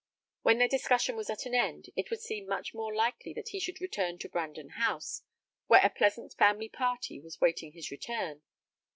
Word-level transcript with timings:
When 0.41 0.57
their 0.57 0.67
discussion 0.67 1.15
was 1.15 1.29
at 1.29 1.45
an 1.45 1.53
end, 1.53 1.91
it 1.95 2.09
would 2.09 2.21
seem 2.21 2.47
much 2.47 2.73
more 2.73 2.91
likely 2.91 3.35
that 3.35 3.49
he 3.49 3.59
should 3.59 3.79
return 3.79 4.17
to 4.17 4.29
Brandon 4.29 4.69
House, 4.69 5.21
where 5.67 5.85
a 5.85 5.91
pleasant 5.91 6.33
family 6.33 6.69
party 6.69 7.19
was 7.19 7.39
waiting 7.39 7.73
his 7.73 7.91
return. 7.91 8.41